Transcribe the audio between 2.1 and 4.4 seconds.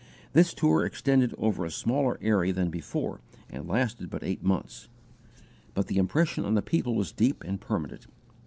area than before, and lasted but